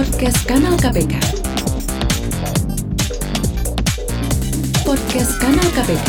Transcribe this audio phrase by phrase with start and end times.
[0.00, 1.12] Podcast Kanal KPK.
[4.80, 6.08] Podcast Kanal KPK.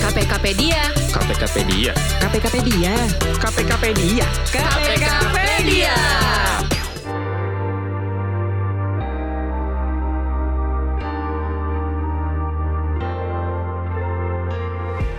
[0.00, 0.80] KPKpedia.
[1.12, 1.92] KPKpedia.
[2.16, 2.94] KPKpedia.
[3.36, 4.26] KPKpedia.
[4.48, 5.96] KPKpedia.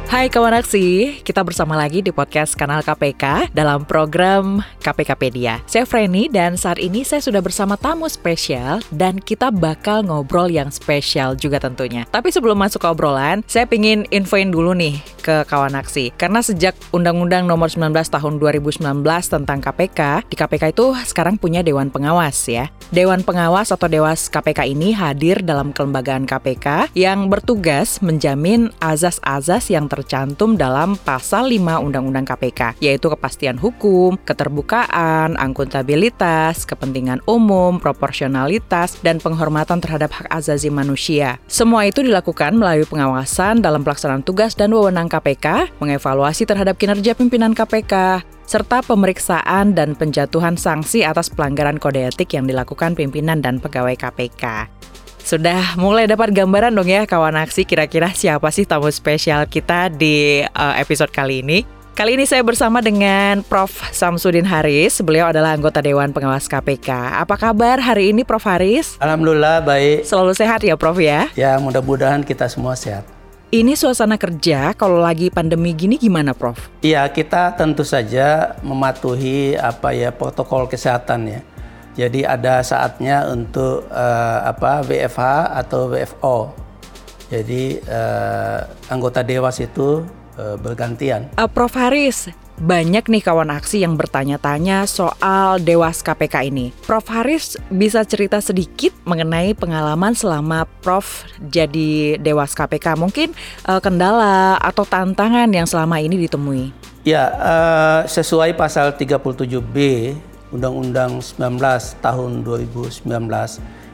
[0.10, 5.62] Hai kawan aksi, kita bersama lagi di podcast kanal KPK dalam program KPKpedia.
[5.70, 10.73] Saya Freni dan saat ini saya sudah bersama tamu spesial dan kita bakal ngobrol yang
[10.73, 12.09] spesial juga tentunya.
[12.09, 16.10] Tapi sebelum masuk ke obrolan, saya pingin infoin dulu nih ke kawan aksi.
[16.18, 21.94] Karena sejak Undang-Undang nomor 19 tahun 2019 tentang KPK, di KPK itu sekarang punya Dewan
[21.94, 22.73] Pengawas ya.
[22.90, 29.85] Dewan Pengawas atau Dewas KPK ini hadir dalam kelembagaan KPK yang bertugas menjamin azas-azas yang
[29.99, 39.20] tercantum dalam pasal 5 Undang-Undang KPK, yaitu kepastian hukum, keterbukaan, akuntabilitas, kepentingan umum, proporsionalitas, dan
[39.20, 41.35] penghormatan terhadap hak azazi manusia.
[41.51, 47.52] Semua itu dilakukan melalui pengawasan dalam pelaksanaan tugas dan wewenang KPK, mengevaluasi terhadap kinerja pimpinan
[47.52, 53.93] KPK, serta pemeriksaan dan penjatuhan sanksi atas pelanggaran kode etik yang dilakukan pimpinan dan pegawai
[53.93, 54.65] KPK.
[55.30, 60.41] Sudah mulai dapat gambaran dong ya kawan aksi kira-kira siapa sih tamu spesial kita di
[60.41, 61.62] uh, episode kali ini.
[61.94, 63.70] Kali ini saya bersama dengan Prof.
[63.94, 64.97] Samsudin Haris.
[65.06, 67.22] Beliau adalah anggota Dewan Pengawas KPK.
[67.22, 68.41] Apa kabar hari ini Prof.
[68.41, 68.97] Haris?
[68.97, 70.02] Alhamdulillah baik.
[70.02, 71.30] Selalu sehat ya Prof ya?
[71.38, 73.06] Ya mudah-mudahan kita semua sehat.
[73.53, 76.74] Ini suasana kerja kalau lagi pandemi gini gimana, Prof?
[76.81, 81.41] Iya, kita tentu saja mematuhi apa ya protokol kesehatan ya.
[82.00, 86.38] Jadi ada saatnya untuk uh, apa WFH atau WFO.
[87.28, 90.08] Jadi uh, anggota dewas itu
[90.40, 91.28] uh, bergantian.
[91.36, 96.72] Uh, Prof Haris, banyak nih kawan aksi yang bertanya-tanya soal Dewas KPK ini.
[96.88, 102.96] Prof Haris bisa cerita sedikit mengenai pengalaman selama Prof jadi Dewas KPK.
[102.96, 103.36] Mungkin
[103.68, 106.72] uh, kendala atau tantangan yang selama ini ditemui.
[107.04, 110.16] Ya, uh, sesuai pasal 37B
[110.50, 111.62] Undang-Undang 19
[112.02, 113.06] tahun 2019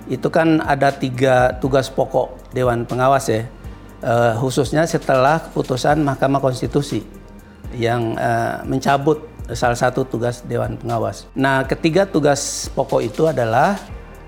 [0.07, 3.49] itu kan ada tiga tugas pokok Dewan Pengawas ya,
[4.05, 7.01] uh, khususnya setelah keputusan Mahkamah Konstitusi
[7.73, 11.25] yang uh, mencabut salah satu tugas Dewan Pengawas.
[11.33, 13.77] Nah, ketiga tugas pokok itu adalah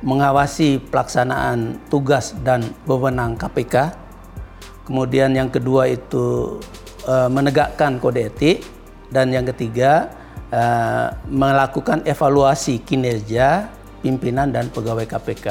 [0.05, 3.93] mengawasi pelaksanaan tugas dan wewenang KPK.
[4.85, 6.57] Kemudian yang kedua itu
[7.09, 8.61] uh, menegakkan kode etik
[9.09, 10.11] dan yang ketiga
[10.53, 13.71] uh, melakukan evaluasi kinerja
[14.03, 15.45] pimpinan dan pegawai KPK.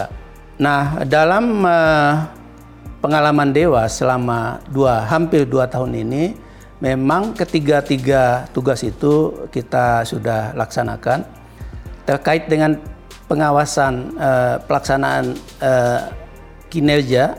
[0.62, 2.26] Nah, dalam uh,
[3.00, 6.46] pengalaman Dewas selama dua hampir dua tahun ini
[6.76, 11.24] Memang ketiga-tiga tugas itu kita sudah laksanakan
[12.04, 12.76] terkait dengan
[13.32, 16.12] pengawasan uh, pelaksanaan uh,
[16.68, 17.38] kinerja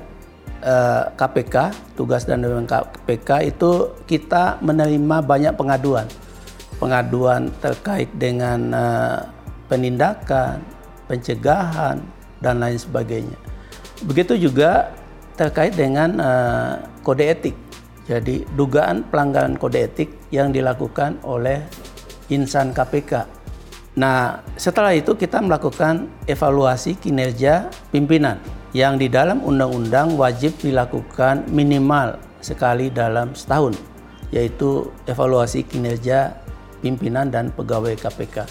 [0.63, 6.07] eh, KPK, tugas dan KPK itu kita menerima banyak pengaduan.
[6.77, 9.19] Pengaduan terkait dengan uh,
[9.65, 10.61] penindakan,
[11.09, 11.97] pencegahan
[12.41, 13.37] dan lain sebagainya.
[14.05, 14.93] Begitu juga
[15.33, 17.57] terkait dengan uh, kode etik
[18.07, 21.59] jadi dugaan pelanggaran kode etik yang dilakukan oleh
[22.31, 23.27] insan KPK.
[23.99, 28.39] Nah, setelah itu kita melakukan evaluasi kinerja pimpinan
[28.71, 33.75] yang di dalam undang-undang wajib dilakukan minimal sekali dalam setahun,
[34.31, 36.31] yaitu evaluasi kinerja
[36.79, 38.47] pimpinan dan pegawai KPK.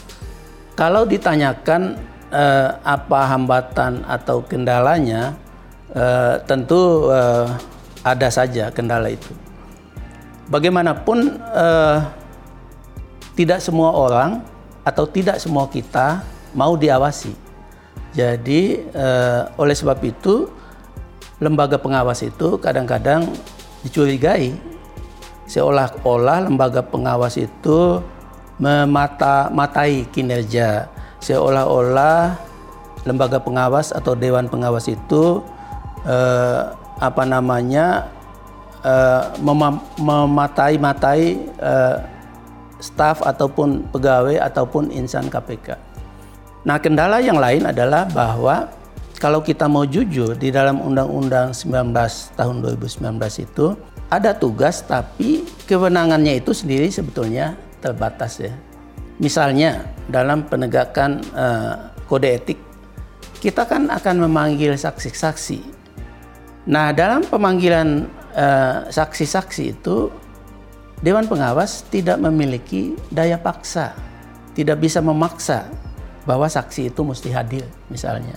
[0.76, 1.96] Kalau ditanyakan
[2.30, 5.34] eh, apa hambatan atau kendalanya,
[5.94, 7.48] eh, tentu eh,
[8.06, 9.46] ada saja kendala itu
[10.50, 11.98] bagaimanapun eh,
[13.36, 14.40] tidak semua orang
[14.86, 16.22] atau tidak semua kita
[16.54, 17.34] mau diawasi.
[18.16, 20.48] Jadi eh, oleh sebab itu
[21.36, 23.28] lembaga pengawas itu kadang-kadang
[23.84, 24.56] dicurigai
[25.46, 28.00] seolah-olah lembaga pengawas itu
[28.56, 30.88] memata-matai kinerja
[31.20, 32.36] seolah-olah
[33.04, 35.44] lembaga pengawas atau dewan pengawas itu
[36.08, 36.62] eh,
[36.96, 38.08] apa namanya
[38.86, 39.22] uh,
[40.00, 42.00] mematai-matai uh,
[42.80, 45.76] staf ataupun pegawai ataupun insan KPK.
[46.66, 48.68] Nah, kendala yang lain adalah bahwa
[49.16, 53.16] kalau kita mau jujur di dalam Undang-Undang 19 tahun 2019
[53.48, 53.66] itu
[54.06, 58.50] ada tugas tapi kewenangannya itu sendiri sebetulnya terbatas ya.
[59.22, 62.58] Misalnya dalam penegakan uh, kode etik
[63.38, 65.78] kita kan akan memanggil saksi-saksi.
[66.66, 69.96] Nah, dalam pemanggilan Eh, saksi-saksi uh, itu
[71.00, 73.96] Dewan Pengawas tidak memiliki daya paksa,
[74.52, 75.64] tidak bisa memaksa
[76.28, 78.36] bahwa saksi itu mesti hadir misalnya.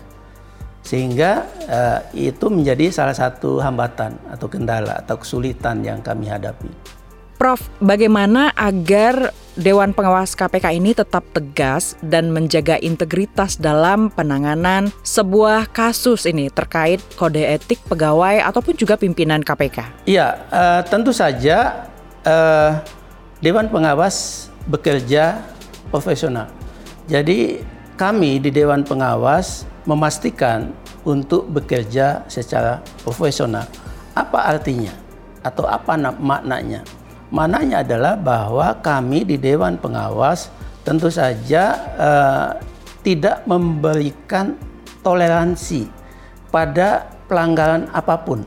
[0.88, 6.72] Sehingga uh, itu menjadi salah satu hambatan atau kendala atau kesulitan yang kami hadapi.
[7.40, 15.72] Prof, bagaimana agar Dewan Pengawas KPK ini tetap tegas dan menjaga integritas dalam penanganan sebuah
[15.72, 20.04] kasus ini terkait kode etik pegawai ataupun juga pimpinan KPK?
[20.04, 21.88] Iya, uh, tentu saja
[22.28, 22.84] uh,
[23.40, 25.40] Dewan Pengawas bekerja
[25.96, 26.52] profesional.
[27.08, 27.64] Jadi
[27.96, 30.76] kami di Dewan Pengawas memastikan
[31.08, 33.64] untuk bekerja secara profesional.
[34.12, 34.92] Apa artinya?
[35.40, 36.99] Atau apa maknanya?
[37.30, 40.50] Mananya adalah bahwa kami di Dewan Pengawas
[40.82, 42.50] tentu saja uh,
[43.06, 44.58] tidak memberikan
[45.06, 45.86] toleransi
[46.50, 48.42] pada pelanggaran apa pun,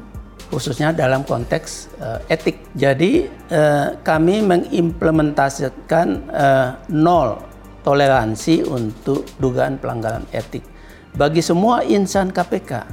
[0.50, 2.58] khususnya dalam konteks uh, etik.
[2.75, 7.38] Jadi uh, kami mengimplementasikan uh, nol
[7.87, 10.73] toleransi untuk dugaan pelanggaran etik
[11.12, 12.88] bagi semua insan KPK,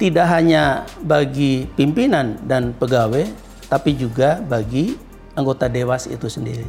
[0.00, 3.28] tidak hanya bagi pimpinan dan pegawai,
[3.68, 4.96] tapi juga bagi
[5.40, 6.68] anggota dewas itu sendiri.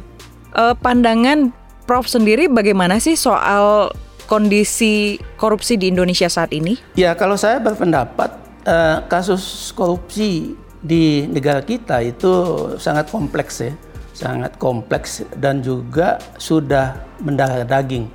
[0.56, 1.52] Uh, pandangan
[1.82, 3.90] Prof sendiri bagaimana sih soal
[4.30, 6.78] kondisi korupsi di Indonesia saat ini?
[6.94, 8.32] Ya, kalau saya berpendapat
[8.64, 12.30] uh, kasus korupsi di negara kita itu
[12.78, 13.74] sangat kompleks ya,
[14.14, 18.06] sangat kompleks dan juga sudah mendarah daging,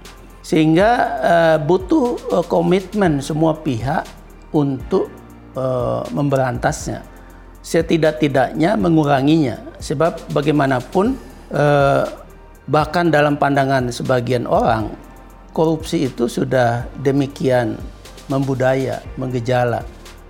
[0.42, 0.90] sehingga
[1.20, 4.08] uh, butuh uh, komitmen semua pihak
[4.56, 5.12] untuk
[5.60, 7.04] uh, memberantasnya
[7.60, 9.60] setidak-tidaknya menguranginya.
[9.78, 11.14] Sebab bagaimanapun
[11.54, 12.04] eh,
[12.68, 14.92] bahkan dalam pandangan sebagian orang
[15.54, 17.78] korupsi itu sudah demikian
[18.28, 19.82] membudaya, menggejala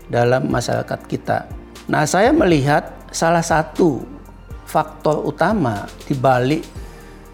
[0.07, 1.43] dalam masyarakat kita.
[1.89, 4.03] Nah, saya melihat salah satu
[4.67, 6.63] faktor utama di balik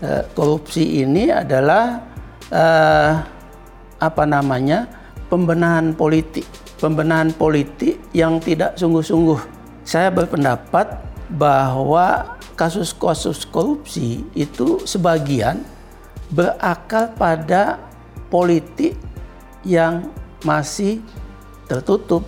[0.02, 2.02] eh, korupsi ini adalah
[2.50, 3.12] eh,
[4.00, 5.02] apa namanya?
[5.34, 6.46] pembenahan politik.
[6.78, 10.96] Pembenahan politik yang tidak sungguh-sungguh saya berpendapat
[11.34, 15.66] bahwa kasus-kasus korupsi itu sebagian
[16.30, 17.82] berakar pada
[18.30, 18.94] politik
[19.66, 20.14] yang
[20.46, 21.02] masih
[21.66, 22.22] tertutup,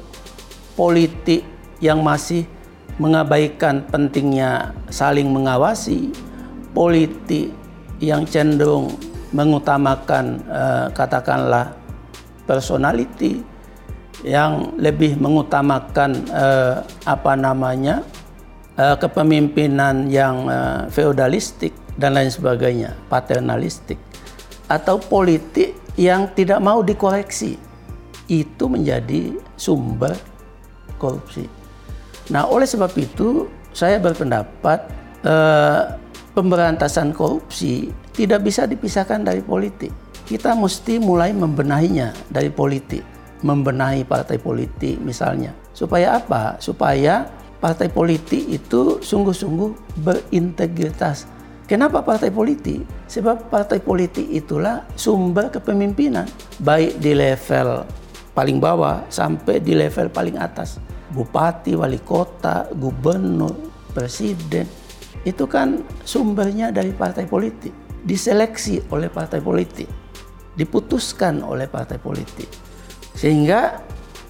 [0.73, 1.45] politik
[1.77, 2.49] yang masih
[2.97, 6.09] mengabaikan pentingnya saling mengawasi,
[6.73, 7.53] politik
[8.01, 8.95] yang cenderung
[9.35, 11.75] mengutamakan eh, katakanlah
[12.47, 13.43] personality,
[14.25, 18.01] yang lebih mengutamakan uh, apa namanya
[18.79, 23.99] uh, kepemimpinan yang uh, feodalistik dan lain sebagainya, paternalistik
[24.67, 27.55] atau politik yang tidak mau dikoreksi
[28.27, 30.17] itu menjadi sumber
[30.97, 31.45] korupsi.
[32.33, 34.79] Nah, oleh sebab itu saya berpendapat
[35.23, 35.93] uh,
[36.33, 39.93] pemberantasan korupsi tidak bisa dipisahkan dari politik.
[40.25, 43.05] Kita mesti mulai membenahinya dari politik
[43.45, 45.53] membenahi partai politik misalnya.
[45.69, 46.57] Supaya apa?
[46.57, 47.29] Supaya
[47.59, 51.27] partai politik itu sungguh-sungguh berintegritas.
[51.65, 52.85] Kenapa partai politik?
[53.09, 56.29] Sebab partai politik itulah sumber kepemimpinan
[56.61, 57.81] baik di level
[58.37, 60.77] paling bawah sampai di level paling atas.
[61.09, 63.55] Bupati, wali kota, gubernur,
[63.95, 64.67] presiden
[65.25, 67.73] itu kan sumbernya dari partai politik.
[68.05, 69.89] Diseleksi oleh partai politik,
[70.53, 72.45] diputuskan oleh partai politik.
[73.17, 73.81] Sehingga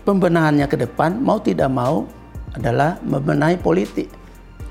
[0.07, 2.07] pembenahannya ke depan mau tidak mau
[2.55, 4.07] adalah membenahi politik.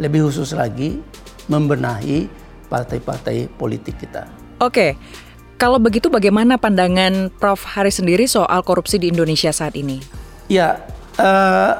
[0.01, 0.99] Lebih khusus lagi
[1.47, 2.27] membenahi
[2.67, 4.27] partai-partai politik kita.
[4.59, 4.99] Oke,
[5.61, 7.63] kalau begitu bagaimana pandangan Prof.
[7.63, 10.03] Hari sendiri soal korupsi di Indonesia saat ini?
[10.51, 10.83] Ya,
[11.21, 11.73] eh,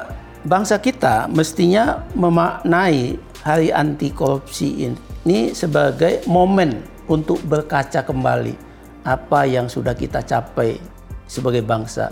[0.47, 8.57] bangsa kita mestinya memaknai Hari Anti Korupsi ini sebagai momen untuk berkaca kembali
[9.05, 10.81] apa yang sudah kita capai
[11.29, 12.09] sebagai bangsa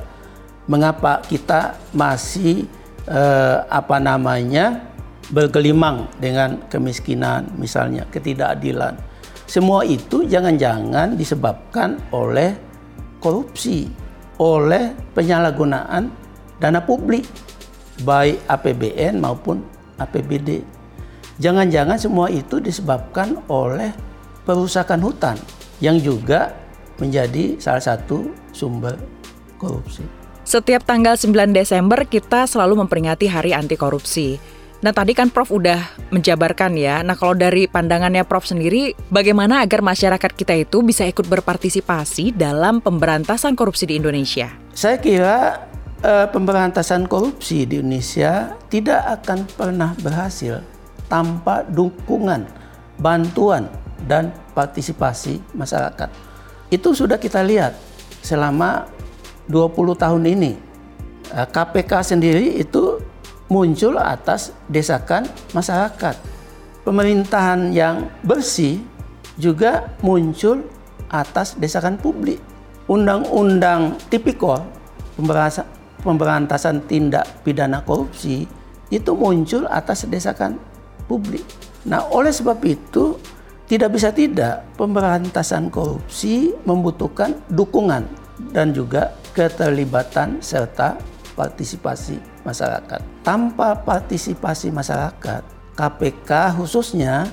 [0.69, 2.69] mengapa kita masih
[3.07, 4.83] eh, apa namanya
[5.31, 8.99] bergelimang dengan kemiskinan misalnya ketidakadilan
[9.47, 12.53] semua itu jangan-jangan disebabkan oleh
[13.23, 13.87] korupsi
[14.39, 16.11] oleh penyalahgunaan
[16.59, 17.23] dana publik
[18.03, 19.63] baik APBN maupun
[20.01, 20.63] APBD
[21.39, 23.93] jangan-jangan semua itu disebabkan oleh
[24.43, 25.37] perusakan hutan
[25.79, 26.51] yang juga
[27.01, 28.95] menjadi salah satu sumber
[29.57, 30.22] korupsi.
[30.43, 34.35] Setiap tanggal 9 Desember kita selalu memperingati Hari Anti Korupsi.
[34.83, 35.79] Nah tadi kan Prof udah
[36.11, 36.99] menjabarkan ya.
[36.99, 42.83] Nah kalau dari pandangannya Prof sendiri, bagaimana agar masyarakat kita itu bisa ikut berpartisipasi dalam
[42.83, 44.51] pemberantasan korupsi di Indonesia?
[44.75, 45.63] Saya kira
[46.03, 50.59] uh, pemberantasan korupsi di Indonesia tidak akan pernah berhasil
[51.07, 52.43] tanpa dukungan,
[52.99, 53.71] bantuan,
[54.03, 56.11] dan partisipasi masyarakat.
[56.67, 57.79] Itu sudah kita lihat
[58.19, 58.87] selama
[59.47, 60.53] 20 tahun ini.
[61.33, 62.99] Eh, KPK sendiri itu
[63.51, 66.15] muncul atas desakan masyarakat.
[66.83, 68.83] Pemerintahan yang bersih
[69.39, 70.67] juga muncul
[71.07, 72.39] atas desakan publik.
[72.89, 74.59] Undang-undang tipikor
[76.03, 78.43] pemberantasan tindak pidana korupsi
[78.91, 80.59] itu muncul atas desakan
[81.07, 81.45] publik.
[81.87, 83.15] Nah, oleh sebab itu
[83.71, 90.99] tidak bisa tidak pemberantasan korupsi membutuhkan dukungan dan juga keterlibatan serta
[91.33, 93.01] partisipasi masyarakat.
[93.23, 95.41] Tanpa partisipasi masyarakat,
[95.73, 97.25] KPK khususnya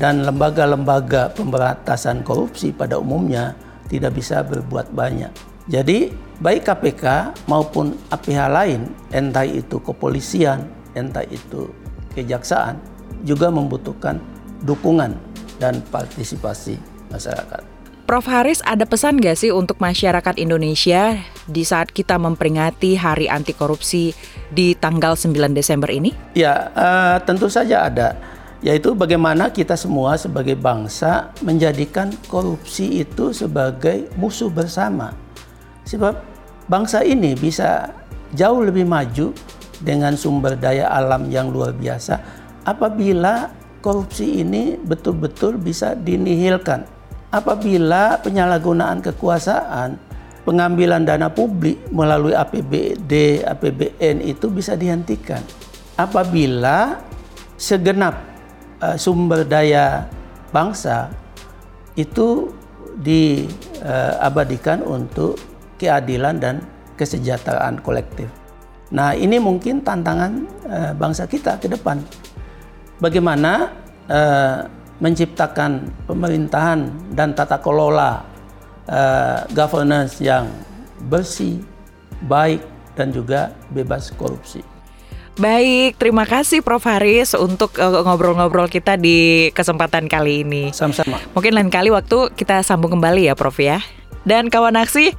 [0.00, 3.52] dan lembaga-lembaga pemberantasan korupsi pada umumnya
[3.92, 5.30] tidak bisa berbuat banyak.
[5.68, 10.64] Jadi baik KPK maupun pihak lain, entah itu kepolisian,
[10.96, 11.72] entah itu
[12.16, 12.76] kejaksaan,
[13.24, 14.20] juga membutuhkan
[14.64, 15.16] dukungan
[15.60, 16.76] dan partisipasi
[17.12, 17.73] masyarakat.
[18.04, 18.28] Prof.
[18.28, 24.12] Haris, ada pesan nggak sih untuk masyarakat Indonesia di saat kita memperingati Hari Anti Korupsi
[24.52, 26.12] di tanggal 9 Desember ini?
[26.36, 28.12] Ya, uh, tentu saja ada.
[28.60, 35.16] Yaitu bagaimana kita semua sebagai bangsa menjadikan korupsi itu sebagai musuh bersama.
[35.88, 36.20] Sebab
[36.68, 37.88] bangsa ini bisa
[38.36, 39.32] jauh lebih maju
[39.80, 42.20] dengan sumber daya alam yang luar biasa
[42.68, 43.48] apabila
[43.80, 46.93] korupsi ini betul-betul bisa dinihilkan
[47.34, 49.98] apabila penyalahgunaan kekuasaan,
[50.46, 55.42] pengambilan dana publik melalui APBD, APBN itu bisa dihentikan.
[55.98, 57.02] Apabila
[57.58, 58.14] segenap
[58.78, 60.06] uh, sumber daya
[60.54, 61.10] bangsa
[61.98, 62.54] itu
[63.02, 65.38] diabadikan uh, untuk
[65.78, 66.62] keadilan dan
[66.94, 68.30] kesejahteraan kolektif.
[68.94, 70.32] Nah, ini mungkin tantangan
[70.70, 71.98] uh, bangsa kita ke depan.
[73.02, 73.74] Bagaimana
[74.06, 74.70] uh,
[75.02, 78.22] menciptakan pemerintahan dan tata kelola
[78.86, 80.46] uh, governance yang
[81.10, 81.58] bersih,
[82.30, 82.62] baik,
[82.94, 84.62] dan juga bebas korupsi.
[85.34, 90.70] Baik, terima kasih Prof Haris untuk eh, ngobrol-ngobrol kita di kesempatan kali ini.
[90.70, 91.18] Sama-sama.
[91.34, 93.82] Mungkin lain kali waktu kita sambung kembali ya Prof ya.
[94.22, 95.10] Dan kawan aksi,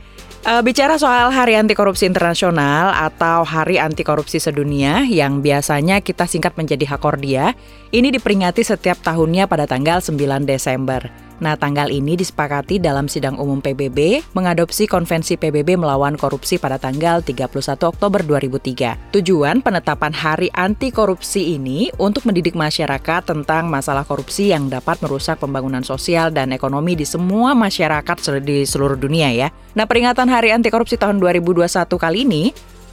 [0.46, 6.30] Uh, bicara soal Hari Anti Korupsi Internasional atau Hari Anti Korupsi Sedunia yang biasanya kita
[6.30, 7.58] singkat menjadi Hakordia,
[7.96, 11.08] ini diperingati setiap tahunnya pada tanggal 9 Desember.
[11.36, 17.20] Nah, tanggal ini disepakati dalam sidang umum PBB mengadopsi konvensi PBB melawan korupsi pada tanggal
[17.20, 17.52] 31
[17.92, 19.12] Oktober 2003.
[19.12, 25.44] Tujuan penetapan Hari Anti Korupsi ini untuk mendidik masyarakat tentang masalah korupsi yang dapat merusak
[25.44, 29.48] pembangunan sosial dan ekonomi di semua masyarakat di seluruh dunia ya.
[29.76, 31.68] Nah, peringatan Hari Anti Korupsi tahun 2021
[32.00, 32.44] kali ini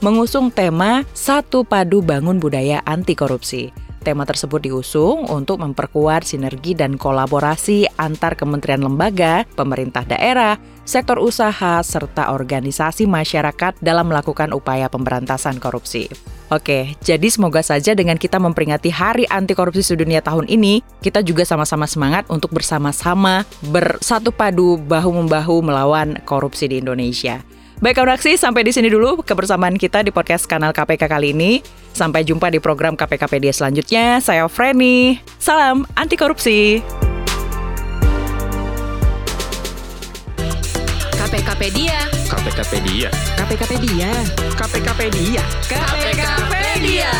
[0.03, 3.92] mengusung tema Satu Padu Bangun Budaya Anti Korupsi.
[4.03, 11.79] Tema tersebut diusung untuk memperkuat sinergi dan kolaborasi antar kementerian lembaga, pemerintah daerah, sektor usaha,
[11.79, 16.11] serta organisasi masyarakat dalam melakukan upaya pemberantasan korupsi.
[16.51, 21.47] Oke, jadi semoga saja dengan kita memperingati Hari Anti Korupsi Sedunia tahun ini, kita juga
[21.47, 27.39] sama-sama semangat untuk bersama-sama bersatu padu bahu-membahu melawan korupsi di Indonesia.
[27.83, 31.59] Baik kawan aksi, sampai di sini dulu kebersamaan kita di podcast kanal KPK kali ini.
[31.91, 34.23] Sampai jumpa di program KPKP dia selanjutnya.
[34.23, 35.19] Saya Frenny.
[35.35, 36.79] Salam anti korupsi.
[41.19, 41.99] KPKP dia.
[42.31, 43.09] KPKP dia.
[43.35, 44.09] KPKP dia.
[44.55, 45.43] KPKP dia.
[45.67, 46.53] KPKP
[46.87, 47.13] dia.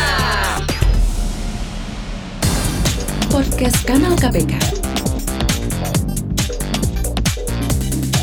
[3.28, 4.56] Podcast Kanal KPK.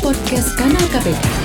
[0.02, 1.41] Podcast Kanal KPK.